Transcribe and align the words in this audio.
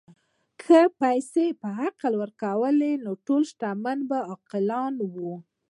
که 0.61 0.79
پیسې 1.01 1.45
عقل 1.69 2.13
ورکولی، 2.21 2.93
نو 3.03 3.11
ټول 3.25 3.41
شتمن 3.49 3.99
به 4.09 4.17
عاقلان 4.31 4.93
وای. 5.13 5.37